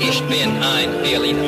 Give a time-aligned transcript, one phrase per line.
[0.00, 1.42] Ich bin ein Berliner.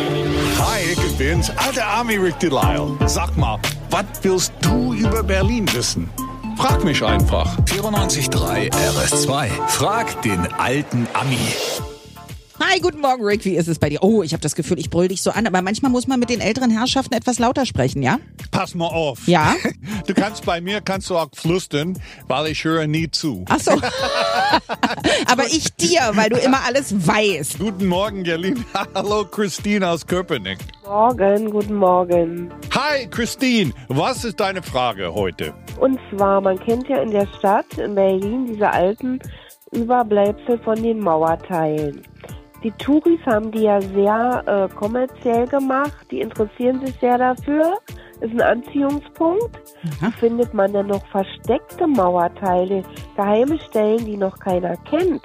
[0.58, 2.96] Hi, ich bin's, alter Army Rick Delisle.
[3.07, 3.58] Sag mal,
[3.91, 6.09] was willst du über Berlin wissen?
[6.56, 7.59] Frag mich einfach.
[7.66, 9.48] 94.3 RS2.
[9.69, 11.38] Frag den alten Ami.
[12.60, 13.44] Hi, guten Morgen, Rick.
[13.44, 14.02] Wie ist es bei dir?
[14.02, 16.28] Oh, ich habe das Gefühl, ich brüll dich so an, aber manchmal muss man mit
[16.28, 18.18] den älteren Herrschaften etwas lauter sprechen, ja?
[18.50, 19.27] Pass mal auf.
[19.27, 19.55] Ja?
[20.06, 23.45] Du kannst bei mir kannst du auch flüstern, weil ich höre nie zu.
[23.50, 23.73] Ach so.
[25.48, 27.59] ich dir, weil du immer alles weißt.
[27.59, 28.65] Guten Morgen, Gerlin.
[28.95, 30.59] Hallo, Christine aus Köpenick.
[30.84, 32.51] Morgen, guten Morgen.
[32.74, 33.73] Hi, Christine.
[33.88, 35.55] Was ist deine Frage heute?
[35.80, 39.19] Und zwar, man kennt ja in der Stadt, in Berlin, diese alten
[39.73, 42.02] Überbleibsel von den Mauerteilen.
[42.65, 47.79] Die Touris haben die ja sehr äh, kommerziell gemacht, die interessieren sich sehr dafür,
[48.21, 49.59] ist ein Anziehungspunkt.
[50.01, 50.11] Aha.
[50.19, 52.83] Findet man dann noch versteckte Mauerteile,
[53.17, 55.23] geheime Stellen, die noch keiner kennt?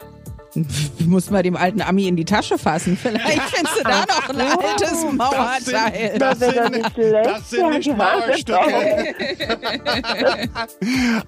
[1.06, 2.98] Muss mal dem alten Ami in die Tasche fassen.
[2.98, 6.20] Vielleicht findest du da noch ein altes Mauerteil.
[6.20, 7.26] Das sind, nicht schlecht.
[7.26, 9.16] das sind nicht Mauerstücke.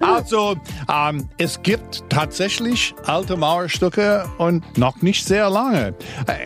[0.00, 0.56] also,
[0.92, 5.94] ähm, es gibt tatsächlich alte Mauerstücke und noch nicht sehr lange.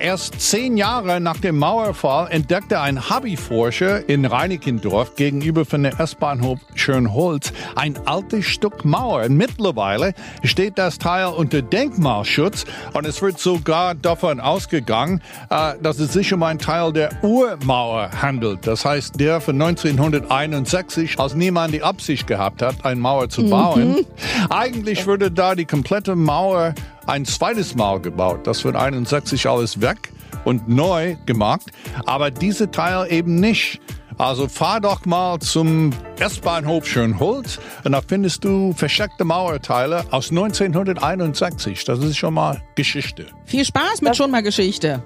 [0.01, 6.61] Erst zehn Jahre nach dem Mauerfall entdeckte ein Hobbyforscher in Reinickendorf gegenüber von der S-Bahnhof
[6.75, 9.29] Schönholz ein altes Stück Mauer.
[9.29, 16.13] Mittlerweile steht das Teil unter Denkmalschutz und es wird sogar davon ausgegangen, äh, dass es
[16.13, 18.67] sich um einen Teil der Urmauer handelt.
[18.67, 24.07] Das heißt, der von 1961, als niemand die Absicht gehabt hat, eine Mauer zu bauen.
[24.51, 26.75] Eigentlich würde da die komplette Mauer
[27.07, 28.47] ein zweites Mal gebaut.
[28.47, 30.13] Das wird 61 alles weg
[30.45, 31.71] und neu gemacht,
[32.07, 33.81] aber diese Teil eben nicht.
[34.21, 41.87] Also fahr doch mal zum S-Bahnhof Schönholz und da findest du versteckte Mauerteile aus 1961.
[41.87, 43.29] Das ist schon mal Geschichte.
[43.47, 45.03] Viel Spaß mit schon mal Geschichte.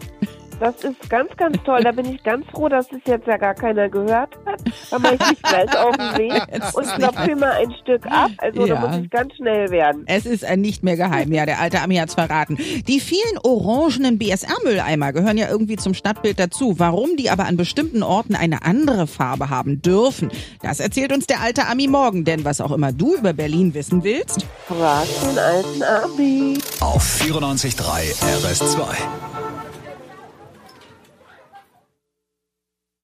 [0.65, 1.83] Das ist ganz, ganz toll.
[1.85, 4.63] Da bin ich ganz froh, dass es jetzt ja gar keiner gehört hat.
[4.91, 6.43] Da mache ich mich gleich auf den Weg
[6.75, 8.31] und klopfe mal ein Stück ab.
[8.39, 8.75] Also Ja.
[8.77, 10.05] da muss ich ganz schnell werden.
[10.07, 11.31] Es ist nicht mehr geheim.
[11.33, 12.57] Ja, der alte Ami hat's verraten.
[12.89, 16.79] Die vielen orangenen BSR-Mülleimer gehören ja irgendwie zum Stadtbild dazu.
[16.79, 20.31] Warum die aber an bestimmten Orten eine andere Farbe haben dürfen,
[20.63, 22.25] das erzählt uns der alte Ami morgen.
[22.25, 26.59] Denn was auch immer du über Berlin wissen willst, Frag den alten Abi.
[26.81, 28.81] Auf 94.3 RS2.